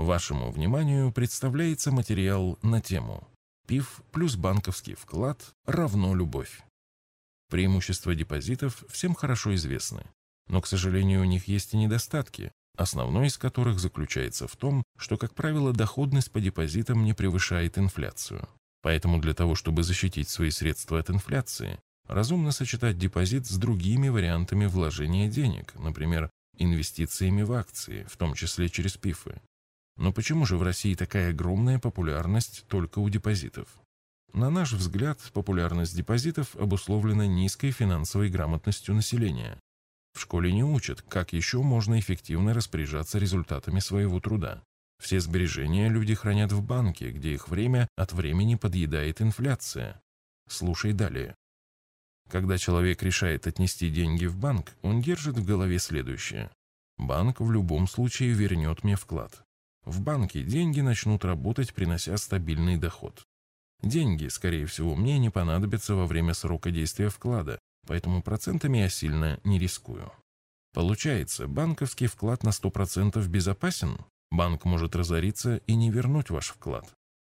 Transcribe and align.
Вашему 0.00 0.50
вниманию 0.50 1.12
представляется 1.12 1.92
материал 1.92 2.58
на 2.62 2.80
тему 2.80 3.28
«ПИФ 3.66 4.00
плюс 4.12 4.34
банковский 4.34 4.94
вклад 4.94 5.54
равно 5.66 6.14
любовь». 6.14 6.62
Преимущества 7.50 8.14
депозитов 8.14 8.82
всем 8.88 9.14
хорошо 9.14 9.54
известны, 9.56 10.06
но, 10.48 10.62
к 10.62 10.66
сожалению, 10.66 11.20
у 11.20 11.24
них 11.24 11.48
есть 11.48 11.74
и 11.74 11.76
недостатки, 11.76 12.50
основной 12.78 13.26
из 13.26 13.36
которых 13.36 13.78
заключается 13.78 14.48
в 14.48 14.56
том, 14.56 14.82
что, 14.96 15.18
как 15.18 15.34
правило, 15.34 15.74
доходность 15.74 16.32
по 16.32 16.40
депозитам 16.40 17.04
не 17.04 17.12
превышает 17.12 17.76
инфляцию. 17.76 18.48
Поэтому 18.80 19.20
для 19.20 19.34
того, 19.34 19.54
чтобы 19.54 19.82
защитить 19.82 20.30
свои 20.30 20.48
средства 20.48 20.98
от 20.98 21.10
инфляции, 21.10 21.78
разумно 22.08 22.52
сочетать 22.52 22.96
депозит 22.96 23.46
с 23.46 23.58
другими 23.58 24.08
вариантами 24.08 24.64
вложения 24.64 25.28
денег, 25.28 25.74
например, 25.74 26.30
инвестициями 26.56 27.42
в 27.42 27.52
акции, 27.52 28.06
в 28.08 28.16
том 28.16 28.32
числе 28.32 28.70
через 28.70 28.96
ПИФы. 28.96 29.42
Но 30.00 30.14
почему 30.14 30.46
же 30.46 30.56
в 30.56 30.62
России 30.62 30.94
такая 30.94 31.28
огромная 31.28 31.78
популярность 31.78 32.64
только 32.68 33.00
у 33.00 33.10
депозитов? 33.10 33.68
На 34.32 34.48
наш 34.48 34.72
взгляд, 34.72 35.20
популярность 35.34 35.94
депозитов 35.94 36.56
обусловлена 36.56 37.26
низкой 37.26 37.70
финансовой 37.70 38.30
грамотностью 38.30 38.94
населения. 38.94 39.60
В 40.14 40.20
школе 40.20 40.54
не 40.54 40.64
учат, 40.64 41.02
как 41.02 41.34
еще 41.34 41.60
можно 41.60 42.00
эффективно 42.00 42.54
распоряжаться 42.54 43.18
результатами 43.18 43.78
своего 43.80 44.20
труда. 44.20 44.62
Все 44.98 45.20
сбережения 45.20 45.90
люди 45.90 46.14
хранят 46.14 46.50
в 46.50 46.62
банке, 46.62 47.10
где 47.10 47.34
их 47.34 47.48
время 47.48 47.86
от 47.94 48.14
времени 48.14 48.54
подъедает 48.54 49.20
инфляция. 49.20 50.00
Слушай 50.48 50.94
далее. 50.94 51.34
Когда 52.30 52.56
человек 52.56 53.02
решает 53.02 53.46
отнести 53.46 53.90
деньги 53.90 54.24
в 54.24 54.38
банк, 54.38 54.72
он 54.80 55.02
держит 55.02 55.36
в 55.36 55.44
голове 55.44 55.78
следующее. 55.78 56.50
Банк 56.96 57.40
в 57.40 57.50
любом 57.52 57.86
случае 57.86 58.30
вернет 58.30 58.82
мне 58.82 58.96
вклад. 58.96 59.44
В 59.84 60.00
банке 60.00 60.42
деньги 60.42 60.80
начнут 60.80 61.24
работать, 61.24 61.72
принося 61.74 62.16
стабильный 62.16 62.76
доход. 62.76 63.24
Деньги, 63.82 64.28
скорее 64.28 64.66
всего, 64.66 64.94
мне 64.94 65.18
не 65.18 65.30
понадобятся 65.30 65.94
во 65.94 66.06
время 66.06 66.34
срока 66.34 66.70
действия 66.70 67.08
вклада, 67.08 67.58
поэтому 67.86 68.22
процентами 68.22 68.78
я 68.78 68.88
сильно 68.88 69.40
не 69.44 69.58
рискую. 69.58 70.12
Получается, 70.72 71.48
банковский 71.48 72.06
вклад 72.06 72.44
на 72.44 72.50
100% 72.50 73.26
безопасен? 73.26 73.98
Банк 74.30 74.64
может 74.64 74.94
разориться 74.94 75.56
и 75.66 75.74
не 75.74 75.90
вернуть 75.90 76.30
ваш 76.30 76.48
вклад. 76.48 76.88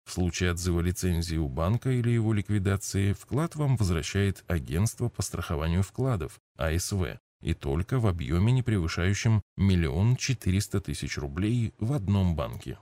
В 0.06 0.12
случае 0.12 0.52
отзыва 0.52 0.80
лицензии 0.80 1.36
у 1.36 1.48
банка 1.48 1.90
или 1.90 2.10
его 2.10 2.32
ликвидации, 2.32 3.12
вклад 3.12 3.56
вам 3.56 3.76
возвращает 3.76 4.42
агентство 4.48 5.10
по 5.10 5.20
страхованию 5.20 5.82
вкладов, 5.82 6.40
АСВ, 6.56 7.18
и 7.40 7.54
только 7.54 7.98
в 7.98 8.06
объеме, 8.06 8.52
не 8.52 8.62
превышающем 8.62 9.42
миллион 9.56 10.16
четыреста 10.16 10.80
тысяч 10.80 11.18
рублей 11.18 11.72
в 11.78 11.92
одном 11.92 12.34
банке. 12.34 12.78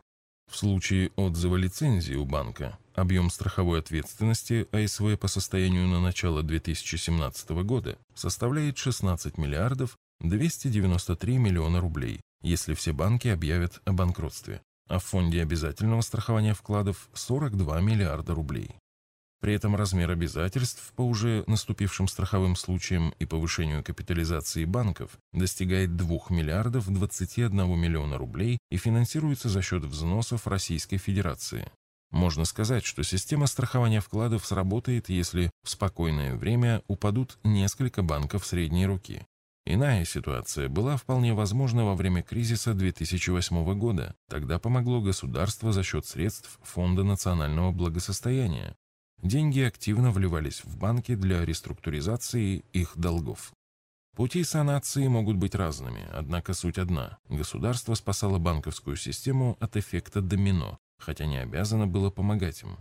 В 0.51 0.57
случае 0.57 1.11
отзыва 1.17 1.57
лицензии 1.57 2.15
у 2.15 2.25
банка 2.25 2.79
объем 2.95 3.31
страховой 3.31 3.81
ответственности 3.81 4.69
АСВ 4.73 5.19
по 5.19 5.29
состоянию 5.29 5.87
на 5.89 6.01
начало 6.01 6.43
2017 6.43 7.51
года 7.65 7.99
составляет 8.15 8.79
16 8.79 9.39
миллиардов 9.39 9.97
293 10.21 11.39
миллиона 11.39 11.81
рублей, 11.81 12.21
если 12.43 12.75
все 12.75 12.93
банки 12.93 13.29
объявят 13.29 13.83
о 13.85 13.93
банкротстве, 13.93 14.63
а 14.89 14.99
в 14.99 15.05
фонде 15.05 15.43
обязательного 15.43 16.01
страхования 16.01 16.55
вкладов 16.55 17.09
42 17.13 17.81
миллиарда 17.81 18.35
рублей. 18.35 18.77
При 19.41 19.53
этом 19.55 19.77
размер 19.77 20.11
обязательств 20.11 20.93
по 20.97 21.03
уже 21.03 21.45
наступившим 21.47 22.09
страховым 22.09 22.57
случаям 22.57 23.15
и 23.19 23.27
повышению 23.27 23.85
капитализации 23.85 24.65
банков 24.65 25.19
достигает 25.33 25.97
2 25.97 26.19
миллиардов 26.31 26.89
21 26.89 27.79
миллиона 27.79 28.17
рублей 28.17 28.59
и 28.71 28.77
финансируется 28.77 29.49
за 29.49 29.63
счет 29.63 29.85
взносов 29.85 30.47
Российской 30.47 30.97
Федерации. 30.97 31.71
Можно 32.11 32.45
сказать, 32.45 32.85
что 32.85 33.03
система 33.03 33.47
страхования 33.47 34.01
вкладов 34.01 34.47
сработает, 34.47 35.09
если 35.09 35.51
в 35.63 35.71
спокойное 35.71 36.35
время 36.35 36.83
упадут 36.87 37.39
несколько 37.45 38.03
банков 38.03 38.47
средней 38.47 38.87
руки. 38.87 39.27
Иная 39.69 40.05
ситуация 40.05 40.69
была 40.69 40.97
вполне 40.97 41.35
возможна 41.35 41.85
во 41.85 41.97
время 41.97 42.23
кризиса 42.23 42.73
2008 42.73 43.75
года. 43.77 44.15
Тогда 44.29 44.61
помогло 44.61 45.01
государство 45.01 45.73
за 45.73 45.83
счет 45.83 46.07
средств 46.07 46.61
Фонда 46.63 47.03
национального 47.03 47.73
благосостояния, 47.73 48.77
деньги 49.27 49.61
активно 49.61 50.11
вливались 50.11 50.65
в 50.65 50.77
банки 50.77 51.15
для 51.15 51.45
реструктуризации 51.45 52.65
их 52.73 52.93
долгов. 52.97 53.53
Пути 54.17 54.45
санации 54.45 55.07
могут 55.09 55.37
быть 55.37 55.55
разными, 55.55 56.09
однако 56.13 56.55
суть 56.55 56.79
одна. 56.79 57.19
Государство 57.29 57.95
спасало 57.95 58.39
банковскую 58.39 58.97
систему 58.97 59.59
от 59.61 59.77
эффекта 59.77 60.23
домино, 60.23 60.79
хотя 60.99 61.27
не 61.27 61.37
обязано 61.37 61.87
было 61.87 62.11
помогать 62.11 62.63
им. 62.63 62.79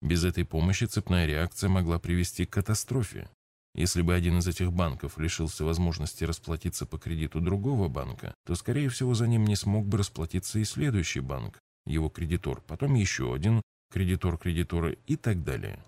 Без 0.00 0.24
этой 0.24 0.44
помощи 0.44 0.84
цепная 0.84 1.26
реакция 1.26 1.68
могла 1.68 1.98
привести 1.98 2.46
к 2.46 2.50
катастрофе. 2.50 3.28
Если 3.74 4.00
бы 4.02 4.14
один 4.14 4.38
из 4.38 4.46
этих 4.46 4.72
банков 4.72 5.18
лишился 5.18 5.64
возможности 5.64 6.24
расплатиться 6.24 6.86
по 6.86 6.98
кредиту 6.98 7.40
другого 7.40 7.88
банка, 7.88 8.34
то, 8.46 8.54
скорее 8.54 8.88
всего, 8.88 9.14
за 9.14 9.26
ним 9.26 9.44
не 9.44 9.56
смог 9.56 9.86
бы 9.86 9.98
расплатиться 9.98 10.58
и 10.58 10.64
следующий 10.64 11.20
банк, 11.20 11.58
его 11.86 12.08
кредитор, 12.08 12.62
потом 12.62 12.94
еще 12.94 13.34
один, 13.34 13.60
кредитор 13.90 14.38
кредитора 14.38 14.92
и 15.06 15.16
так 15.16 15.44
далее. 15.44 15.82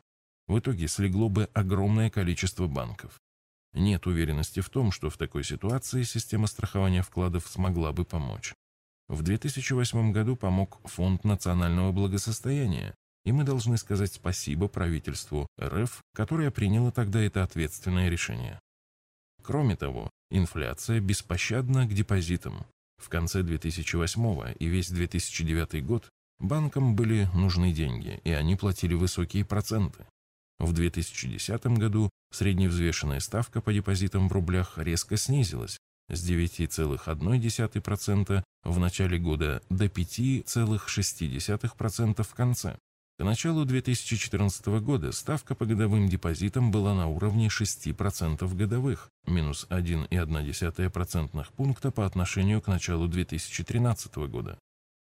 В 0.47 0.59
итоге 0.59 0.89
слегло 0.89 1.29
бы 1.29 1.49
огромное 1.55 2.11
количество 2.11 2.67
банков. 2.67 3.21
Нет 3.73 4.07
уверенности 4.07 4.61
в 4.61 4.69
том, 4.69 4.91
что 4.91 5.11
в 5.11 5.17
такой 5.17 5.45
ситуации 5.45 6.03
система 6.03 6.47
страхования 6.49 7.03
вкладов 7.03 7.47
смогла 7.47 7.93
бы 7.93 8.05
помочь. 8.05 8.55
В 9.09 9.23
2008 9.23 10.13
году 10.13 10.37
помог 10.37 10.81
Фонд 10.85 11.25
национального 11.25 11.93
благосостояния, 11.93 12.95
и 13.25 13.33
мы 13.33 13.45
должны 13.45 13.77
сказать 13.77 14.13
спасибо 14.13 14.69
правительству 14.69 15.47
РФ, 15.61 16.03
которое 16.15 16.51
приняло 16.51 16.91
тогда 16.91 17.21
это 17.21 17.43
ответственное 17.43 18.09
решение. 18.09 18.59
Кроме 19.43 19.77
того, 19.77 20.11
инфляция 20.31 21.01
беспощадна 21.01 21.87
к 21.87 21.93
депозитам. 21.93 22.67
В 22.99 23.09
конце 23.09 23.43
2008 23.43 24.55
и 24.59 24.67
весь 24.67 24.91
2009 24.91 25.85
год 25.85 26.09
Банкам 26.41 26.97
были 26.97 27.29
нужны 27.35 27.73
деньги, 27.73 28.21
и 28.25 28.33
они 28.33 28.57
платили 28.57 28.95
высокие 28.95 29.45
проценты. 29.45 30.07
В 30.59 30.73
2010 30.73 31.67
году 31.67 32.09
средневзвешенная 32.33 33.21
ставка 33.21 33.61
по 33.61 33.75
депозитам 33.75 34.29
в 34.29 34.33
рублях 34.33 34.79
резко 34.79 35.19
снизилась 35.19 35.77
с 36.09 36.27
9,1% 36.29 38.43
в 38.65 38.79
начале 38.79 39.19
года 39.19 39.63
до 39.69 39.85
5,6% 39.85 42.23
в 42.23 42.35
конце. 42.35 42.79
К 43.19 43.25
началу 43.25 43.67
2014 43.67 44.81
года 44.81 45.13
ставка 45.13 45.55
по 45.55 45.67
годовым 45.67 46.09
депозитам 46.09 46.71
была 46.71 46.95
на 46.95 47.07
уровне 47.07 47.49
6% 47.49 48.55
годовых, 48.55 49.11
минус 49.27 49.67
1,1% 49.69 51.47
пункта 51.55 51.91
по 51.91 52.07
отношению 52.07 52.63
к 52.63 52.69
началу 52.69 53.09
2013 53.09 54.17
года 54.17 54.59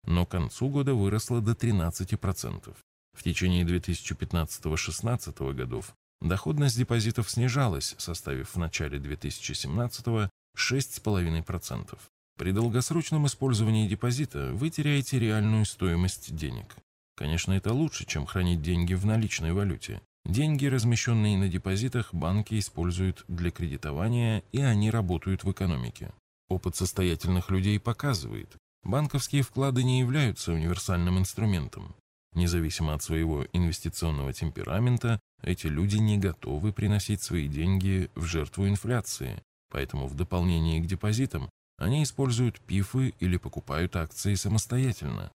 но 0.05 0.27
к 0.27 0.31
концу 0.31 0.69
года 0.69 0.94
выросла 0.94 1.41
до 1.41 1.53
13%. 1.53 2.75
В 3.16 3.22
течение 3.22 3.65
2015-16 3.65 5.53
годов 5.55 5.94
доходность 6.21 6.77
депозитов 6.77 7.31
снижалась, 7.31 7.94
составив 7.99 8.55
в 8.55 8.59
начале 8.59 8.99
2017 8.99 10.31
6,5%. 10.56 11.99
При 12.37 12.53
долгосрочном 12.53 13.27
использовании 13.27 13.89
депозита 13.89 14.53
вы 14.55 14.71
теряете 14.71 15.19
реальную 15.19 15.65
стоимость 15.65 16.34
денег. 16.34 16.77
Конечно, 17.16 17.53
это 17.53 17.72
лучше, 17.75 18.06
чем 18.06 18.25
хранить 18.25 18.62
деньги 18.62 18.94
в 18.94 19.05
наличной 19.05 19.53
валюте. 19.53 20.00
Деньги, 20.25 20.66
размещенные 20.66 21.37
на 21.37 21.49
депозитах, 21.49 22.15
банки 22.15 22.59
используют 22.59 23.25
для 23.28 23.50
кредитования, 23.50 24.43
и 24.53 24.60
они 24.60 24.91
работают 24.91 25.44
в 25.44 25.53
экономике. 25.53 26.12
Опыт 26.49 26.77
состоятельных 26.77 27.50
людей 27.50 27.78
показывает, 27.78 28.56
Банковские 28.83 29.43
вклады 29.43 29.85
не 29.85 30.01
являются 30.01 30.53
универсальным 30.53 31.19
инструментом. 31.19 31.95
Независимо 32.34 32.95
от 32.95 33.03
своего 33.03 33.45
инвестиционного 33.53 34.33
темперамента, 34.33 35.21
эти 35.43 35.66
люди 35.66 35.97
не 35.97 36.16
готовы 36.16 36.72
приносить 36.72 37.22
свои 37.22 37.49
деньги 37.49 38.10
в 38.15 38.25
жертву 38.25 38.69
инфляции, 38.69 39.43
поэтому 39.71 40.07
в 40.07 40.15
дополнение 40.15 40.81
к 40.81 40.87
депозитам 40.87 41.51
они 41.77 42.03
используют 42.03 42.60
пифы 42.60 43.15
или 43.21 43.37
покупают 43.37 43.97
акции 43.97 44.34
самостоятельно. 44.34 45.33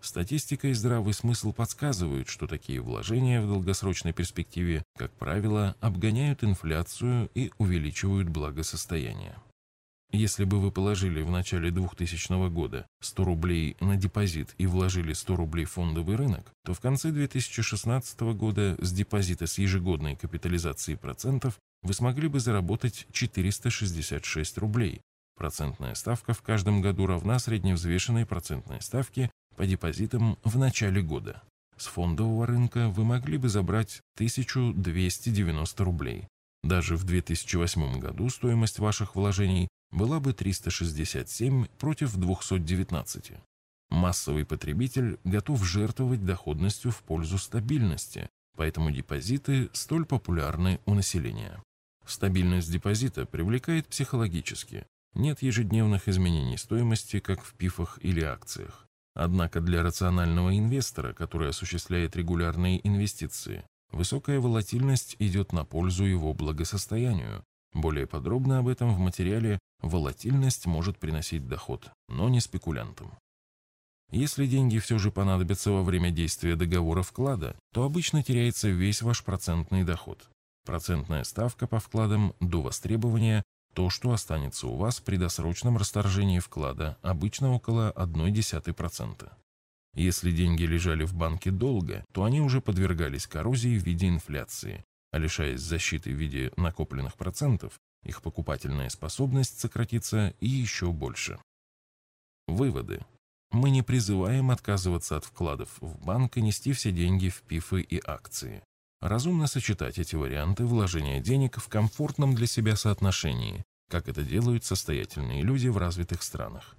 Статистика 0.00 0.68
и 0.68 0.72
здравый 0.72 1.12
смысл 1.12 1.52
подсказывают, 1.52 2.28
что 2.28 2.46
такие 2.46 2.80
вложения 2.80 3.42
в 3.42 3.46
долгосрочной 3.46 4.14
перспективе, 4.14 4.82
как 4.96 5.12
правило, 5.12 5.76
обгоняют 5.80 6.42
инфляцию 6.42 7.28
и 7.34 7.52
увеличивают 7.58 8.28
благосостояние. 8.28 9.36
Если 10.12 10.44
бы 10.44 10.60
вы 10.60 10.72
положили 10.72 11.22
в 11.22 11.30
начале 11.30 11.70
2000 11.70 12.48
года 12.50 12.86
100 13.00 13.24
рублей 13.24 13.76
на 13.80 13.96
депозит 13.96 14.54
и 14.58 14.66
вложили 14.66 15.12
100 15.12 15.36
рублей 15.36 15.64
в 15.66 15.72
фондовый 15.72 16.16
рынок, 16.16 16.52
то 16.64 16.74
в 16.74 16.80
конце 16.80 17.12
2016 17.12 18.20
года 18.20 18.76
с 18.80 18.92
депозита 18.92 19.46
с 19.46 19.58
ежегодной 19.58 20.16
капитализацией 20.16 20.98
процентов 20.98 21.60
вы 21.82 21.94
смогли 21.94 22.26
бы 22.26 22.40
заработать 22.40 23.06
466 23.12 24.58
рублей. 24.58 25.00
Процентная 25.36 25.94
ставка 25.94 26.34
в 26.34 26.42
каждом 26.42 26.82
году 26.82 27.06
равна 27.06 27.38
средневзвешенной 27.38 28.26
процентной 28.26 28.82
ставке 28.82 29.30
по 29.56 29.64
депозитам 29.64 30.38
в 30.42 30.58
начале 30.58 31.02
года. 31.02 31.42
С 31.76 31.86
фондового 31.86 32.46
рынка 32.46 32.88
вы 32.88 33.04
могли 33.04 33.38
бы 33.38 33.48
забрать 33.48 34.02
1290 34.16 35.84
рублей. 35.84 36.26
Даже 36.62 36.96
в 36.96 37.04
2008 37.04 38.00
году 38.00 38.28
стоимость 38.28 38.80
ваших 38.80 39.14
вложений 39.14 39.68
была 39.90 40.20
бы 40.20 40.32
367 40.32 41.66
против 41.78 42.16
219. 42.16 43.32
Массовый 43.90 44.44
потребитель 44.44 45.18
готов 45.24 45.64
жертвовать 45.64 46.24
доходностью 46.24 46.92
в 46.92 47.02
пользу 47.02 47.38
стабильности, 47.38 48.28
поэтому 48.56 48.90
депозиты 48.90 49.68
столь 49.72 50.06
популярны 50.06 50.80
у 50.86 50.94
населения. 50.94 51.62
Стабильность 52.06 52.70
депозита 52.70 53.26
привлекает 53.26 53.86
психологически. 53.88 54.86
Нет 55.14 55.42
ежедневных 55.42 56.08
изменений 56.08 56.56
стоимости, 56.56 57.18
как 57.18 57.42
в 57.42 57.54
пифах 57.54 57.98
или 58.00 58.22
акциях. 58.22 58.86
Однако 59.14 59.60
для 59.60 59.82
рационального 59.82 60.56
инвестора, 60.56 61.12
который 61.12 61.50
осуществляет 61.50 62.14
регулярные 62.16 62.86
инвестиции, 62.86 63.64
высокая 63.90 64.38
волатильность 64.38 65.16
идет 65.18 65.52
на 65.52 65.64
пользу 65.64 66.04
его 66.04 66.32
благосостоянию. 66.32 67.44
Более 67.72 68.06
подробно 68.06 68.58
об 68.58 68.68
этом 68.68 68.94
в 68.94 68.98
материале 68.98 69.58
«Волатильность 69.80 70.66
может 70.66 70.98
приносить 70.98 71.46
доход, 71.46 71.90
но 72.08 72.28
не 72.28 72.40
спекулянтам». 72.40 73.12
Если 74.10 74.46
деньги 74.46 74.78
все 74.78 74.98
же 74.98 75.12
понадобятся 75.12 75.70
во 75.70 75.84
время 75.84 76.10
действия 76.10 76.56
договора 76.56 77.02
вклада, 77.02 77.56
то 77.72 77.84
обычно 77.84 78.24
теряется 78.24 78.68
весь 78.68 79.02
ваш 79.02 79.22
процентный 79.22 79.84
доход. 79.84 80.28
Процентная 80.66 81.22
ставка 81.22 81.68
по 81.68 81.78
вкладам 81.78 82.34
до 82.40 82.60
востребования– 82.60 83.44
то, 83.74 83.88
что 83.88 84.10
останется 84.10 84.66
у 84.66 84.74
вас 84.74 84.98
при 85.00 85.14
досрочном 85.14 85.76
расторжении 85.76 86.40
вклада, 86.40 86.98
обычно 87.02 87.52
около 87.52 87.92
0,1%. 87.96 89.30
Если 89.94 90.32
деньги 90.32 90.64
лежали 90.64 91.04
в 91.04 91.14
банке 91.14 91.52
долго, 91.52 92.04
то 92.12 92.24
они 92.24 92.40
уже 92.40 92.60
подвергались 92.60 93.28
коррозии 93.28 93.78
в 93.78 93.84
виде 93.84 94.08
инфляции, 94.08 94.84
а 95.12 95.18
лишаясь 95.18 95.60
защиты 95.60 96.10
в 96.10 96.16
виде 96.16 96.52
накопленных 96.56 97.16
процентов, 97.16 97.80
их 98.02 98.22
покупательная 98.22 98.88
способность 98.88 99.60
сократится 99.60 100.34
еще 100.40 100.92
больше. 100.92 101.38
Выводы. 102.46 103.04
Мы 103.50 103.70
не 103.70 103.82
призываем 103.82 104.50
отказываться 104.50 105.16
от 105.16 105.24
вкладов 105.24 105.76
в 105.80 105.98
банк 106.04 106.36
и 106.36 106.42
нести 106.42 106.72
все 106.72 106.92
деньги 106.92 107.28
в 107.28 107.42
пифы 107.42 107.80
и 107.80 108.00
акции. 108.04 108.62
Разумно 109.00 109.46
сочетать 109.46 109.98
эти 109.98 110.14
варианты 110.14 110.64
вложения 110.64 111.20
денег 111.20 111.58
в 111.58 111.68
комфортном 111.68 112.34
для 112.34 112.46
себя 112.46 112.76
соотношении, 112.76 113.64
как 113.88 114.08
это 114.08 114.22
делают 114.22 114.64
состоятельные 114.64 115.42
люди 115.42 115.68
в 115.68 115.78
развитых 115.78 116.22
странах. 116.22 116.76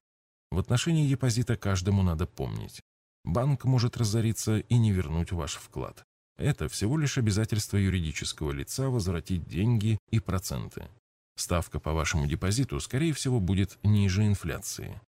В 0.52 0.60
отношении 0.60 1.08
депозита 1.08 1.58
каждому 1.58 2.04
надо 2.04 2.26
помнить. 2.26 2.82
Банк 3.24 3.66
может 3.66 3.98
разориться 3.98 4.60
и 4.60 4.78
не 4.78 4.92
вернуть 4.92 5.32
ваш 5.32 5.56
вклад. 5.56 6.04
Это 6.42 6.68
всего 6.68 6.98
лишь 6.98 7.20
обязательство 7.20 7.78
юридического 7.78 8.52
лица 8.52 8.90
возвратить 8.90 9.46
деньги 9.46 10.00
и 10.10 10.20
проценты. 10.20 10.88
Ставка 11.36 11.80
по 11.80 11.94
вашему 11.94 12.26
депозиту, 12.26 12.80
скорее 12.80 13.14
всего, 13.14 13.40
будет 13.40 13.78
ниже 13.84 14.26
инфляции. 14.26 15.00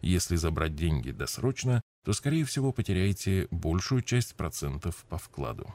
Если 0.00 0.34
забрать 0.34 0.74
деньги 0.74 1.12
досрочно, 1.12 1.80
то, 2.04 2.12
скорее 2.12 2.44
всего, 2.44 2.72
потеряете 2.72 3.46
большую 3.52 4.02
часть 4.02 4.34
процентов 4.34 5.04
по 5.08 5.16
вкладу. 5.16 5.72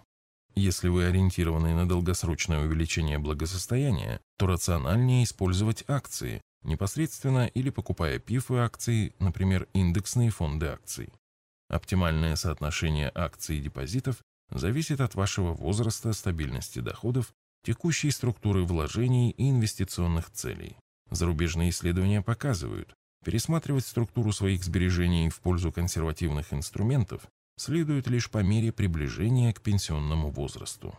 Если 0.55 0.89
вы 0.89 1.05
ориентированы 1.05 1.73
на 1.73 1.87
долгосрочное 1.87 2.59
увеличение 2.59 3.19
благосостояния, 3.19 4.19
то 4.37 4.47
рациональнее 4.47 5.23
использовать 5.23 5.85
акции, 5.87 6.41
непосредственно 6.63 7.47
или 7.47 7.69
покупая 7.69 8.19
пифы 8.19 8.55
акций, 8.55 9.15
например, 9.19 9.69
индексные 9.71 10.29
фонды 10.29 10.65
акций. 10.65 11.09
Оптимальное 11.69 12.35
соотношение 12.35 13.09
акций 13.15 13.59
и 13.59 13.61
депозитов 13.61 14.17
зависит 14.51 15.01
от 15.01 15.15
вашего 15.15 15.53
возраста, 15.53 16.13
стабильности 16.13 16.79
доходов, 16.79 17.33
текущей 17.63 18.11
структуры 18.11 18.63
вложений 18.63 19.31
и 19.31 19.49
инвестиционных 19.49 20.31
целей. 20.31 20.75
Зарубежные 21.11 21.71
исследования 21.71 22.21
показывают, 22.21 22.93
пересматривать 23.25 23.85
структуру 23.85 24.31
своих 24.31 24.63
сбережений 24.63 25.29
в 25.29 25.39
пользу 25.39 25.71
консервативных 25.71 26.53
инструментов 26.53 27.23
следует 27.57 28.07
лишь 28.07 28.29
по 28.29 28.39
мере 28.39 28.71
приближения 28.71 29.51
к 29.53 29.61
пенсионному 29.61 30.29
возрасту. 30.29 30.97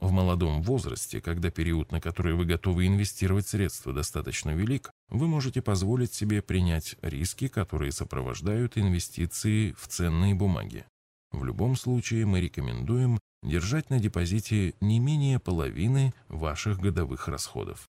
В 0.00 0.12
молодом 0.12 0.62
возрасте, 0.62 1.20
когда 1.20 1.50
период, 1.50 1.90
на 1.90 2.00
который 2.00 2.34
вы 2.34 2.44
готовы 2.44 2.86
инвестировать 2.86 3.48
средства, 3.48 3.92
достаточно 3.92 4.50
велик, 4.50 4.90
вы 5.08 5.26
можете 5.26 5.60
позволить 5.60 6.14
себе 6.14 6.40
принять 6.40 6.96
риски, 7.02 7.48
которые 7.48 7.90
сопровождают 7.90 8.78
инвестиции 8.78 9.72
в 9.72 9.88
ценные 9.88 10.36
бумаги. 10.36 10.84
В 11.32 11.44
любом 11.44 11.76
случае 11.76 12.26
мы 12.26 12.40
рекомендуем 12.40 13.18
держать 13.42 13.90
на 13.90 13.98
депозите 13.98 14.74
не 14.80 14.98
менее 14.98 15.38
половины 15.38 16.12
ваших 16.28 16.80
годовых 16.80 17.28
расходов. 17.28 17.88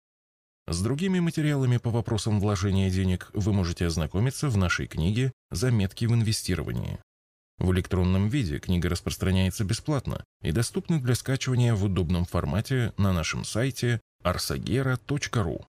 С 0.68 0.81
другими 0.81 1.19
материалами 1.19 1.77
по 1.77 1.89
вопросам 1.89 2.39
вложения 2.39 2.91
денег 2.91 3.31
вы 3.33 3.53
можете 3.53 3.88
ознакомиться 3.88 4.50
в 4.50 4.57
нашей 4.57 4.88
книге 4.88 5.31
«Заметки 5.50 6.06
в 6.06 6.13
инвестировании». 6.13 7.00
В 7.57 7.71
электронном 7.74 8.30
виде 8.30 8.59
книга 8.59 8.88
распространяется 8.88 9.63
бесплатно 9.63 10.24
и 10.42 10.51
доступна 10.51 11.01
для 11.01 11.15
скачивания 11.15 11.74
в 11.74 11.83
удобном 11.83 12.25
формате 12.25 12.94
на 12.97 13.12
нашем 13.12 13.44
сайте 13.44 14.00
arsagera.ru. 14.24 15.65